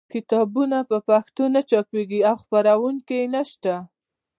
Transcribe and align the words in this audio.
کتابونه 0.13 0.77
په 0.89 0.97
پښتو 1.07 1.43
نه 1.55 1.61
چاپېږي 1.69 2.19
او 2.29 2.35
خپرونکي 2.43 3.15
یې 3.21 3.27
نشته. 3.35 3.73